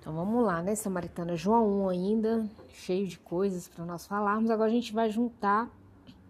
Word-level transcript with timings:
Então 0.00 0.14
vamos 0.14 0.44
lá, 0.44 0.62
né, 0.62 0.74
Samaritana? 0.74 1.36
João 1.36 1.84
1 1.84 1.88
ainda, 1.88 2.48
cheio 2.68 3.06
de 3.06 3.18
coisas 3.18 3.68
para 3.68 3.84
nós 3.84 4.06
falarmos. 4.06 4.50
Agora 4.50 4.70
a 4.70 4.72
gente 4.72 4.92
vai 4.92 5.10
juntar 5.10 5.70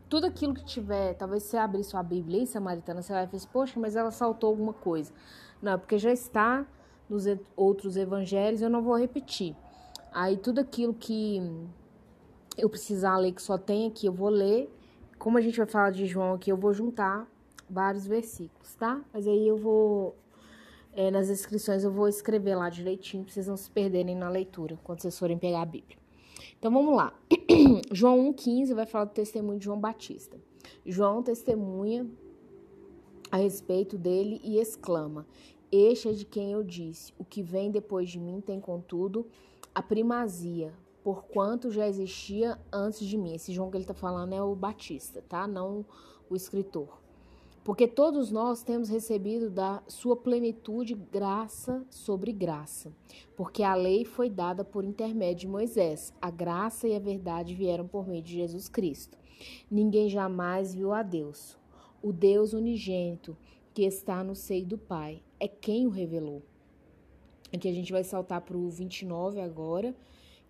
tudo 0.09 0.27
aquilo 0.27 0.55
que 0.55 0.65
tiver. 0.65 1.15
Talvez 1.15 1.43
você 1.43 1.57
abrir 1.57 1.85
sua 1.85 2.03
Bíblia 2.03 2.41
aí, 2.41 2.47
Samaritana, 2.47 3.03
você 3.03 3.13
vai 3.13 3.27
ver, 3.27 3.41
poxa, 3.53 3.79
mas 3.79 3.95
ela 3.95 4.11
saltou 4.11 4.51
alguma 4.51 4.73
coisa. 4.73 5.13
Não, 5.61 5.73
é 5.73 5.77
porque 5.77 5.99
já 5.99 6.13
está 6.13 6.67
nos 7.09 7.25
outros 7.57 7.97
evangelhos, 7.97 8.63
eu 8.63 8.71
não 8.71 8.83
vou 8.83 8.97
repetir. 8.97 9.55
Aí 10.13 10.37
tudo 10.37 10.61
aquilo 10.61 10.95
que 10.95 11.43
eu 12.57 12.69
precisar 12.69 13.17
ler, 13.19 13.33
que 13.33 13.43
só 13.43 13.57
tem 13.57 13.87
aqui, 13.87 14.07
eu 14.07 14.13
vou 14.13 14.29
ler. 14.29 14.73
Como 15.19 15.37
a 15.39 15.41
gente 15.41 15.57
vai 15.57 15.67
falar 15.67 15.91
de 15.91 16.07
João 16.07 16.35
aqui, 16.35 16.51
eu 16.51 16.57
vou 16.57 16.73
juntar 16.73 17.27
vários 17.69 18.07
versículos, 18.07 18.75
tá? 18.75 19.01
Mas 19.13 19.27
aí 19.27 19.47
eu 19.47 19.57
vou 19.57 20.17
é, 20.93 21.11
nas 21.11 21.29
inscrições 21.29 21.85
eu 21.85 21.91
vou 21.91 22.09
escrever 22.09 22.55
lá 22.55 22.69
direitinho 22.69 23.25
pra 23.25 23.33
vocês 23.33 23.47
não 23.47 23.57
se 23.57 23.71
perderem 23.71 24.17
na 24.17 24.29
leitura 24.29 24.79
quando 24.83 25.01
vocês 25.01 25.19
forem 25.19 25.39
pegar 25.39 25.63
a 25.63 25.67
Bíblia. 25.67 25.99
Então 26.59 26.73
vamos 26.73 26.97
lá. 26.97 27.13
João 27.93 28.33
1,15 28.33 28.75
vai 28.75 28.87
falar 28.87 29.05
do 29.05 29.13
testemunho 29.13 29.59
de 29.59 29.65
João 29.65 29.79
Batista. 29.79 30.37
João 30.85 31.23
testemunha 31.23 32.07
a 33.31 33.37
respeito 33.37 33.97
dele 33.97 34.41
e 34.43 34.59
exclama: 34.59 35.27
Este 35.71 36.09
é 36.09 36.13
de 36.13 36.25
quem 36.25 36.53
eu 36.53 36.63
disse: 36.65 37.13
O 37.19 37.25
que 37.25 37.43
vem 37.43 37.71
depois 37.71 38.11
de 38.11 38.19
mim 38.19 38.41
tem, 38.41 38.61
contudo, 38.61 39.27
a 39.75 39.83
primazia, 39.83 40.73
porquanto 41.05 41.71
já 41.71 41.87
existia 41.87 42.59
antes 42.73 43.07
de 43.07 43.17
mim. 43.17 43.35
Esse 43.35 43.53
João 43.53 43.71
que 43.71 43.77
ele 43.77 43.85
está 43.85 43.95
falando 43.95 44.35
é 44.35 44.43
o 44.43 44.55
Batista, 44.55 45.23
tá? 45.29 45.47
Não 45.47 45.85
o 46.29 46.35
escritor. 46.35 46.99
Porque 47.69 47.87
todos 47.87 48.31
nós 48.31 48.63
temos 48.63 48.89
recebido 48.89 49.51
da 49.51 49.83
sua 49.87 50.17
plenitude 50.17 50.95
graça 50.95 51.85
sobre 51.91 52.33
graça. 52.33 52.91
Porque 53.37 53.63
a 53.63 53.75
lei 53.75 54.07
foi 54.07 54.31
dada 54.31 54.65
por 54.65 54.87
intermédio 54.87 55.41
de 55.41 55.49
Moisés, 55.49 56.15
a 56.19 56.31
graça 56.31 56.89
e 56.89 56.97
a 56.97 56.99
verdade 56.99 57.55
vieram 57.55 57.87
por 57.87 58.09
meio 58.09 58.23
de 58.23 58.33
Jesus 58.33 58.71
Cristo. 58.71 59.19
Ninguém 59.71 60.09
jamais 60.09 60.75
viu 60.75 60.95
a 60.95 61.03
Deus. 61.03 61.59
O 62.03 62.11
Deus 62.11 62.55
unigênito 62.55 63.37
que 63.75 63.83
está 63.83 64.25
no 64.25 64.35
seio 64.35 64.65
do 64.65 64.79
Pai 64.79 65.21
é 65.39 65.47
quem 65.47 65.87
o 65.87 65.91
revelou. 65.91 66.43
Aqui 67.53 67.69
a 67.69 67.75
gente 67.75 67.93
vai 67.93 68.03
saltar 68.03 68.41
para 68.41 68.57
o 68.57 68.71
29 68.71 69.43
agora, 69.43 69.95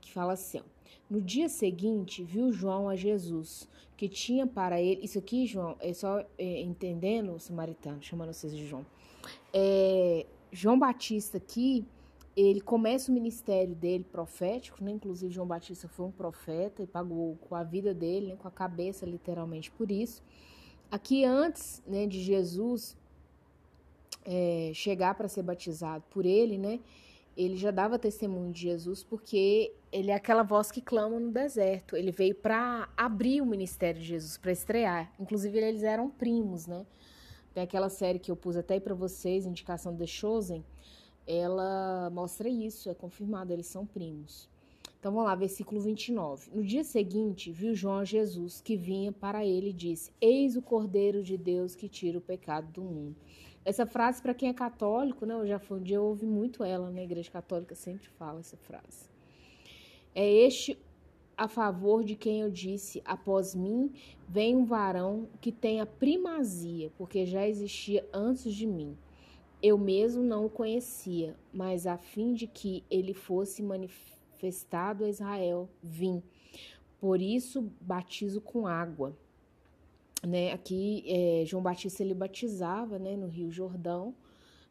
que 0.00 0.12
fala 0.12 0.32
assim: 0.32 0.60
No 1.08 1.20
dia 1.20 1.48
seguinte, 1.48 2.22
viu 2.22 2.52
João 2.52 2.88
a 2.88 2.96
Jesus 2.96 3.68
que 3.96 4.08
tinha 4.08 4.46
para 4.46 4.80
ele. 4.80 5.04
Isso 5.04 5.18
aqui, 5.18 5.44
João, 5.44 5.76
é 5.80 5.92
só 5.92 6.20
é, 6.38 6.60
entendendo 6.62 7.34
o 7.34 7.40
samaritano, 7.40 8.00
chamando 8.00 8.32
vocês 8.32 8.56
de 8.56 8.66
João. 8.66 8.86
É, 9.52 10.24
João 10.52 10.78
Batista 10.78 11.38
aqui, 11.38 11.84
ele 12.36 12.60
começa 12.60 13.10
o 13.10 13.14
ministério 13.14 13.74
dele 13.74 14.04
profético, 14.04 14.82
né? 14.82 14.92
Inclusive, 14.92 15.34
João 15.34 15.48
Batista 15.48 15.88
foi 15.88 16.06
um 16.06 16.12
profeta 16.12 16.82
e 16.82 16.86
pagou 16.86 17.36
com 17.36 17.56
a 17.56 17.64
vida 17.64 17.92
dele, 17.92 18.28
né? 18.28 18.36
com 18.36 18.46
a 18.46 18.50
cabeça, 18.52 19.04
literalmente, 19.04 19.70
por 19.72 19.90
isso. 19.90 20.22
Aqui, 20.88 21.24
antes 21.24 21.82
né, 21.84 22.06
de 22.06 22.22
Jesus 22.22 22.96
é, 24.24 24.70
chegar 24.74 25.14
para 25.14 25.26
ser 25.26 25.42
batizado 25.42 26.04
por 26.08 26.24
ele, 26.24 26.56
né? 26.56 26.78
Ele 27.38 27.56
já 27.56 27.70
dava 27.70 28.00
testemunho 28.00 28.50
de 28.50 28.62
Jesus 28.62 29.04
porque 29.04 29.72
ele 29.92 30.10
é 30.10 30.14
aquela 30.14 30.42
voz 30.42 30.72
que 30.72 30.80
clama 30.80 31.20
no 31.20 31.30
deserto. 31.30 31.96
Ele 31.96 32.10
veio 32.10 32.34
para 32.34 32.88
abrir 32.96 33.40
o 33.40 33.46
ministério 33.46 34.00
de 34.00 34.08
Jesus, 34.08 34.36
para 34.36 34.50
estrear. 34.50 35.12
Inclusive, 35.20 35.56
eles 35.56 35.84
eram 35.84 36.10
primos, 36.10 36.66
né? 36.66 36.84
Tem 37.54 37.62
aquela 37.62 37.88
série 37.88 38.18
que 38.18 38.28
eu 38.28 38.36
pus 38.36 38.56
até 38.56 38.80
para 38.80 38.92
vocês, 38.92 39.46
indicação 39.46 39.94
de 39.94 40.04
Chosen. 40.04 40.64
Ela 41.24 42.10
mostra 42.10 42.48
isso, 42.48 42.90
é 42.90 42.94
confirmado, 42.94 43.52
eles 43.52 43.66
são 43.66 43.86
primos. 43.86 44.48
Então 44.98 45.12
vamos 45.12 45.28
lá, 45.28 45.36
versículo 45.36 45.80
29. 45.80 46.50
No 46.52 46.64
dia 46.64 46.82
seguinte, 46.82 47.52
viu 47.52 47.72
João 47.72 48.04
Jesus 48.04 48.60
que 48.60 48.76
vinha 48.76 49.12
para 49.12 49.46
ele 49.46 49.70
e 49.70 49.72
disse: 49.72 50.10
Eis 50.20 50.56
o 50.56 50.62
Cordeiro 50.62 51.22
de 51.22 51.36
Deus 51.36 51.76
que 51.76 51.88
tira 51.88 52.18
o 52.18 52.20
pecado 52.20 52.72
do 52.72 52.82
mundo. 52.82 53.14
Essa 53.64 53.86
frase, 53.86 54.22
para 54.22 54.34
quem 54.34 54.48
é 54.48 54.54
católico, 54.54 55.26
né? 55.26 55.34
Eu 55.34 55.46
já 55.46 55.58
foi 55.58 55.78
um 55.78 55.82
dia 55.82 55.96
eu 55.96 56.04
ouvi 56.04 56.26
muito 56.26 56.64
ela 56.64 56.86
na 56.86 56.92
né, 56.92 57.04
igreja 57.04 57.30
católica, 57.30 57.74
sempre 57.74 58.08
fala 58.08 58.40
essa 58.40 58.56
frase. 58.56 59.10
É 60.14 60.26
este 60.26 60.78
a 61.36 61.46
favor 61.46 62.02
de 62.02 62.16
quem 62.16 62.40
eu 62.40 62.50
disse: 62.50 63.00
após 63.04 63.54
mim 63.54 63.92
vem 64.28 64.56
um 64.56 64.64
varão 64.64 65.28
que 65.40 65.52
tem 65.52 65.80
a 65.80 65.86
primazia, 65.86 66.90
porque 66.98 67.24
já 67.24 67.46
existia 67.46 68.06
antes 68.12 68.52
de 68.52 68.66
mim. 68.66 68.96
Eu 69.62 69.76
mesmo 69.76 70.22
não 70.22 70.46
o 70.46 70.50
conhecia, 70.50 71.36
mas 71.52 71.86
a 71.86 71.96
fim 71.96 72.32
de 72.32 72.46
que 72.46 72.84
ele 72.90 73.12
fosse 73.12 73.62
manifestado 73.62 75.04
a 75.04 75.08
Israel, 75.08 75.68
vim. 75.82 76.22
Por 77.00 77.20
isso 77.20 77.70
batizo 77.80 78.40
com 78.40 78.66
água 78.66 79.16
né, 80.26 80.52
aqui 80.52 81.04
é, 81.06 81.44
João 81.46 81.62
Batista 81.62 82.02
ele 82.02 82.14
batizava, 82.14 82.98
né, 82.98 83.16
no 83.16 83.28
Rio 83.28 83.50
Jordão 83.50 84.14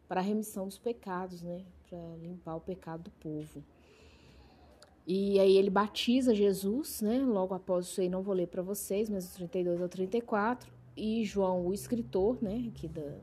para 0.07 0.21
a 0.21 0.23
remissão 0.23 0.67
dos 0.67 0.77
pecados, 0.77 1.41
né, 1.41 1.63
para 1.89 1.99
limpar 2.21 2.55
o 2.55 2.61
pecado 2.61 3.03
do 3.03 3.11
povo. 3.11 3.63
E 5.05 5.39
aí 5.39 5.55
ele 5.55 5.69
batiza 5.69 6.35
Jesus, 6.35 7.01
né, 7.01 7.19
logo 7.19 7.53
após 7.53 7.85
isso 7.85 8.01
aí 8.01 8.09
não 8.09 8.21
vou 8.21 8.33
ler 8.33 8.47
para 8.47 8.61
vocês, 8.61 9.09
mas 9.09 9.25
do 9.27 9.33
32 9.35 9.81
ao 9.81 9.87
34, 9.87 10.69
e 10.97 11.23
João, 11.23 11.65
o 11.65 11.73
escritor, 11.73 12.37
né, 12.41 12.69
aqui 12.69 12.87
da, 12.87 13.17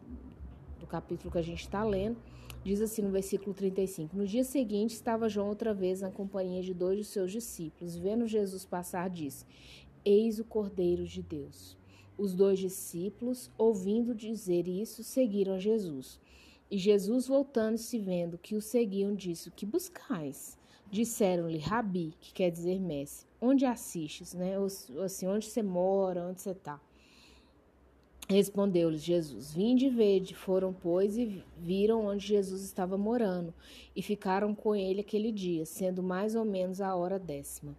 do 0.78 0.86
capítulo 0.86 1.30
que 1.30 1.38
a 1.38 1.42
gente 1.42 1.60
está 1.60 1.84
lendo, 1.84 2.16
diz 2.64 2.80
assim 2.80 3.02
no 3.02 3.10
versículo 3.10 3.52
35: 3.54 4.16
No 4.16 4.26
dia 4.26 4.44
seguinte 4.44 4.94
estava 4.94 5.28
João 5.28 5.48
outra 5.48 5.74
vez 5.74 6.00
na 6.00 6.10
companhia 6.10 6.62
de 6.62 6.72
dois 6.72 6.98
de 6.98 7.04
seus 7.04 7.30
discípulos. 7.30 7.96
Vendo 7.96 8.26
Jesus 8.26 8.64
passar, 8.64 9.10
disse: 9.10 9.44
Eis 10.04 10.38
o 10.38 10.44
Cordeiro 10.44 11.04
de 11.04 11.22
Deus. 11.22 11.76
Os 12.16 12.34
dois 12.34 12.58
discípulos, 12.58 13.50
ouvindo 13.58 14.14
dizer 14.14 14.68
isso, 14.68 15.02
seguiram 15.02 15.58
Jesus. 15.58 16.20
E 16.70 16.78
Jesus, 16.78 17.26
voltando-se, 17.26 17.98
vendo 17.98 18.38
que 18.38 18.54
o 18.54 18.60
seguiam, 18.60 19.14
disse: 19.14 19.50
que 19.50 19.66
buscais? 19.66 20.56
Disseram-lhe, 20.90 21.58
Rabi, 21.58 22.14
que 22.20 22.32
quer 22.32 22.50
dizer 22.50 22.78
mestre, 22.78 23.26
onde 23.40 23.66
assistes, 23.66 24.32
né? 24.32 24.58
Ou, 24.58 24.68
assim, 25.02 25.26
onde 25.26 25.46
você 25.46 25.62
mora, 25.62 26.26
onde 26.26 26.40
você 26.40 26.50
está? 26.50 26.80
Respondeu-lhes 28.28 29.02
Jesus: 29.02 29.52
Vinde 29.52 29.86
e 29.86 29.90
vede. 29.90 30.34
Foram, 30.34 30.72
pois, 30.72 31.18
e 31.18 31.42
viram 31.58 32.06
onde 32.06 32.26
Jesus 32.26 32.62
estava 32.62 32.96
morando, 32.96 33.52
e 33.94 34.00
ficaram 34.02 34.54
com 34.54 34.74
ele 34.74 35.00
aquele 35.00 35.32
dia, 35.32 35.66
sendo 35.66 36.02
mais 36.02 36.34
ou 36.34 36.44
menos 36.44 36.80
a 36.80 36.94
hora 36.94 37.18
décima. 37.18 37.76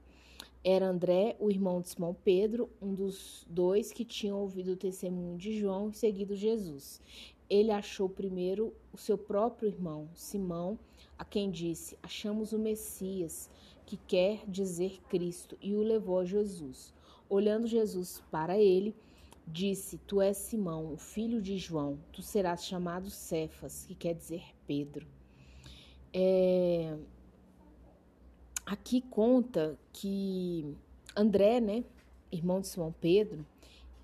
Era 0.68 0.88
André, 0.88 1.36
o 1.40 1.52
irmão 1.52 1.80
de 1.80 1.90
Simão 1.90 2.18
Pedro, 2.24 2.68
um 2.81 2.92
dos 2.92 3.46
dois 3.48 3.92
que 3.92 4.03
tinham 4.03 4.40
ouvido 4.40 4.72
o 4.72 4.76
testemunho 4.76 5.38
de 5.38 5.59
João 5.59 5.90
e 5.90 5.94
seguido 5.94 6.36
Jesus. 6.36 7.00
Ele 7.48 7.70
achou 7.70 8.09
primeiro 8.09 8.74
o 8.92 8.98
seu 8.98 9.16
próprio 9.16 9.70
irmão, 9.70 10.09
Simão, 10.16 10.80
a 11.20 11.24
quem 11.24 11.52
disse: 11.52 11.96
Achamos 12.02 12.52
o 12.52 12.58
Messias, 12.58 13.48
que 13.86 13.96
quer 13.96 14.44
dizer 14.48 15.00
Cristo, 15.08 15.56
e 15.62 15.76
o 15.76 15.84
levou 15.84 16.18
a 16.18 16.26
Jesus. 16.26 16.92
Olhando 17.30 17.68
Jesus 17.68 18.24
para 18.32 18.58
ele, 18.58 18.96
disse: 19.47 20.00
Tu 20.00 20.20
és 20.20 20.36
Simão, 20.36 20.92
o 20.92 20.97
filho 20.97 21.44
de 21.44 21.59
João, 21.59 22.00
tu 22.12 22.24
serás 22.24 22.66
chamado 22.66 23.12
Cefas, 23.12 23.86
que 23.86 23.94
quer 23.94 24.16
dizer 24.16 24.42
Pedro. 24.66 25.06
É, 26.12 26.97
aqui 28.66 29.02
conta 29.02 29.78
que 29.94 30.76
André, 31.16 31.59
né, 31.59 31.84
irmão 32.31 32.59
de 32.59 32.68
Simão 32.68 32.94
Pedro, 33.00 33.46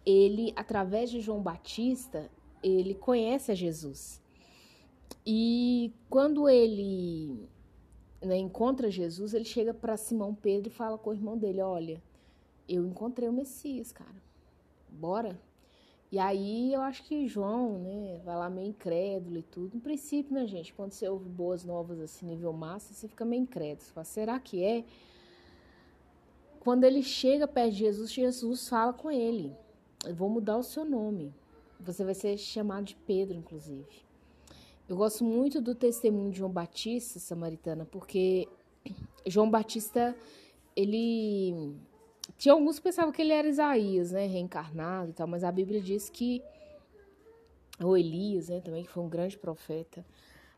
ele, 0.06 0.54
através 0.56 1.10
de 1.10 1.20
João 1.20 1.42
Batista, 1.42 2.30
ele 2.64 2.94
conhece 2.94 3.52
a 3.52 3.56
Jesus. 3.56 4.22
E 5.26 5.94
quando 6.10 6.50
ele 6.50 7.48
né, 8.22 8.38
encontra 8.38 8.90
Jesus, 8.90 9.34
ele 9.34 9.46
chega 9.46 9.74
para 9.74 9.98
Simão 9.98 10.34
Pedro 10.34 10.70
e 10.70 10.74
fala 10.74 10.98
com 10.98 11.10
o 11.10 11.14
irmão 11.14 11.38
dele: 11.38 11.62
Olha, 11.62 12.02
eu 12.68 12.86
encontrei 12.86 13.28
o 13.28 13.34
Messias, 13.34 13.92
cara. 13.92 14.22
Bora? 14.90 15.40
E 16.12 16.20
aí 16.20 16.74
eu 16.74 16.82
acho 16.82 17.04
que 17.04 17.26
João, 17.26 17.80
né, 17.80 18.20
vai 18.26 18.36
lá 18.36 18.50
meio 18.50 18.68
incrédulo 18.68 19.38
e 19.38 19.44
tudo. 19.44 19.76
No 19.76 19.82
princípio, 19.82 20.34
né, 20.34 20.46
gente, 20.46 20.74
quando 20.74 20.92
você 20.92 21.08
ouve 21.08 21.30
boas 21.30 21.64
novas 21.64 22.02
assim, 22.02 22.26
nível 22.26 22.52
massa, 22.52 22.94
você 22.94 23.08
fica 23.08 23.24
meio 23.24 23.44
incrédulo. 23.44 23.82
Você 23.82 23.94
fala, 23.94 24.04
será 24.04 24.40
que 24.40 24.62
é? 24.62 24.84
Quando 26.60 26.84
ele 26.84 27.02
chega 27.02 27.48
perto 27.48 27.72
de 27.72 27.80
Jesus, 27.80 28.12
Jesus 28.12 28.68
fala 28.68 28.92
com 28.92 29.10
ele: 29.10 29.56
Eu 30.06 30.14
vou 30.14 30.30
mudar 30.30 30.58
o 30.58 30.64
seu 30.64 30.84
nome. 30.84 31.34
Você 31.80 32.04
vai 32.04 32.14
ser 32.14 32.38
chamado 32.38 32.86
de 32.86 32.96
Pedro, 32.96 33.36
inclusive. 33.36 34.06
Eu 34.88 34.98
gosto 34.98 35.24
muito 35.24 35.62
do 35.62 35.74
testemunho 35.74 36.30
de 36.30 36.40
João 36.40 36.52
Batista, 36.52 37.18
samaritana, 37.20 37.86
porque 37.86 38.48
João 39.26 39.50
Batista, 39.50 40.16
ele 40.76 41.74
tinha 42.42 42.54
alguns 42.54 42.78
que 42.78 42.86
pensavam 42.86 43.12
que 43.12 43.22
ele 43.22 43.34
era 43.34 43.48
Isaías, 43.48 44.12
né, 44.12 44.26
reencarnado 44.26 45.12
e 45.12 45.14
tal, 45.14 45.28
mas 45.28 45.44
a 45.44 45.52
Bíblia 45.52 45.80
diz 45.80 46.10
que 46.10 46.42
ou 47.80 47.96
Elias, 47.96 48.50
né, 48.50 48.60
também 48.60 48.84
que 48.84 48.90
foi 48.90 49.04
um 49.04 49.08
grande 49.08 49.38
profeta. 49.38 50.04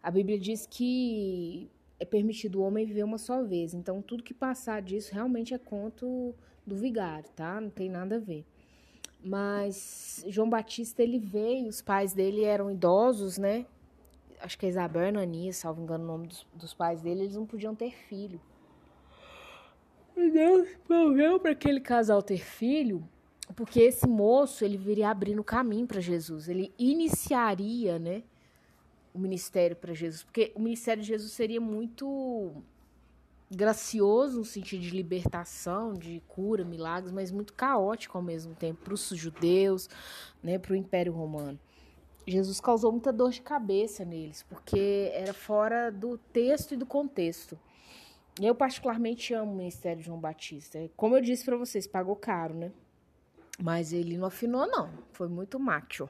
A 0.02 0.10
Bíblia 0.10 0.40
diz 0.40 0.66
que 0.66 1.70
é 2.00 2.06
permitido 2.06 2.62
o 2.62 2.64
homem 2.64 2.86
viver 2.86 3.04
uma 3.04 3.18
só 3.18 3.44
vez. 3.44 3.74
Então, 3.74 4.02
tudo 4.02 4.24
que 4.24 4.34
passar 4.34 4.82
disso 4.82 5.14
realmente 5.14 5.54
é 5.54 5.58
conto 5.58 6.34
do 6.66 6.74
vigário, 6.74 7.30
tá? 7.36 7.60
Não 7.60 7.70
tem 7.70 7.90
nada 7.90 8.16
a 8.16 8.20
ver. 8.20 8.46
Mas 9.22 10.24
João 10.30 10.50
Batista, 10.50 11.04
ele 11.04 11.20
veio, 11.20 11.68
os 11.68 11.82
pais 11.82 12.14
dele 12.14 12.46
eram 12.46 12.72
idosos, 12.72 13.38
né? 13.38 13.66
Acho 14.40 14.58
que 14.58 14.66
é 14.66 14.70
Isabel 14.70 15.04
e 15.04 15.10
Ananias, 15.10 15.58
salvo 15.58 15.82
engano 15.82 16.06
o 16.06 16.08
nome 16.08 16.28
dos, 16.28 16.48
dos 16.54 16.74
pais 16.74 17.02
dele, 17.02 17.24
eles 17.24 17.36
não 17.36 17.46
podiam 17.46 17.76
ter 17.76 17.92
filho. 17.92 18.40
Deus 20.16 20.68
proveu 20.88 21.40
para 21.40 21.52
aquele 21.52 21.80
casal 21.80 22.22
ter 22.22 22.40
filho, 22.40 23.08
porque 23.56 23.82
esse 23.82 24.08
moço, 24.08 24.64
ele 24.64 24.78
viria 24.78 25.10
abrindo 25.10 25.44
caminho 25.44 25.88
para 25.88 26.00
Jesus. 26.00 26.48
Ele 26.48 26.74
iniciaria, 26.78 28.00
né? 28.00 28.24
o 29.14 29.20
ministério 29.20 29.76
para 29.76 29.94
Jesus, 29.94 30.24
porque 30.24 30.52
o 30.56 30.60
ministério 30.60 31.02
de 31.02 31.10
Jesus 31.10 31.32
seria 31.32 31.62
muito 31.62 32.52
gracioso 33.52 34.40
no 34.40 34.46
sentido 34.46 34.82
de 34.82 34.90
libertação, 34.90 35.94
de 35.94 36.22
cura, 36.28 36.66
milagres, 36.66 37.12
mas 37.12 37.32
muito 37.32 37.54
caótico 37.54 38.18
ao 38.18 38.24
mesmo 38.24 38.56
tempo 38.56 38.84
para 38.84 38.94
os 38.94 39.08
judeus, 39.10 39.88
né, 40.42 40.58
para 40.58 40.74
o 40.74 40.76
Império 40.76 41.14
Romano. 41.14 41.60
Jesus 42.26 42.60
causou 42.60 42.92
muita 42.92 43.14
dor 43.14 43.32
de 43.32 43.42
cabeça 43.42 44.04
neles, 44.04 44.44
porque 44.44 45.12
era 45.14 45.34
fora 45.34 45.92
do 45.92 46.18
texto 46.18 46.74
e 46.74 46.78
do 46.78 46.86
contexto. 46.86 47.60
Eu 48.42 48.56
particularmente 48.56 49.34
amo 49.34 49.52
o 49.52 49.56
ministério 49.56 50.00
de 50.00 50.06
João 50.08 50.20
Batista. 50.20 50.80
Como 50.96 51.16
eu 51.16 51.22
disse 51.22 51.46
para 51.46 51.56
vocês, 51.56 51.86
pagou 51.86 52.16
caro, 52.16 52.56
né? 52.56 52.72
Mas 53.62 53.94
ele 53.94 54.18
não 54.18 54.28
afinou 54.28 54.66
não, 54.66 54.90
foi 55.12 55.28
muito 55.28 55.60
macho. 55.60 56.10